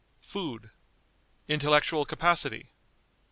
Food. 0.23 0.71
Intellectual 1.47 2.05
Capacity. 2.07 2.71